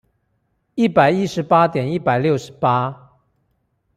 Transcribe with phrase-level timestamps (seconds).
[0.73, 3.11] 一百一十八點一百六十八